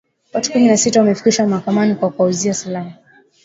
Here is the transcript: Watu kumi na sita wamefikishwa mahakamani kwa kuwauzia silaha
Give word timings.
Watu 0.33 0.51
kumi 0.51 0.67
na 0.67 0.77
sita 0.77 0.99
wamefikishwa 0.99 1.47
mahakamani 1.47 1.95
kwa 1.95 2.09
kuwauzia 2.09 2.53
silaha 2.53 2.93